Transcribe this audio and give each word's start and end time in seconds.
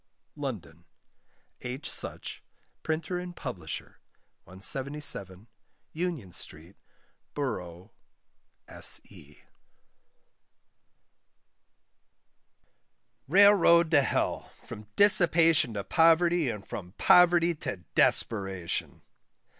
LONDON: 0.35 0.85
H. 1.61 1.87
Such, 1.87 2.43
Printer 2.81 3.19
and 3.19 3.35
Publisher, 3.35 3.99
177, 4.45 5.47
Union 5.93 6.31
Street, 6.31 6.75
Boro'. 7.35 7.91
S.E. 8.67 9.43
RAILROAD 13.27 13.91
TO 13.91 14.01
HELL, 14.01 14.51
FROM 14.63 14.87
DISSIPATION 14.95 15.75
TO 15.75 15.83
POVERTY, 15.83 16.49
AND 16.49 16.67
FROM 16.67 16.93
POVERTY 16.97 17.53
TO 17.53 17.83
DESPERATION. 17.93 19.03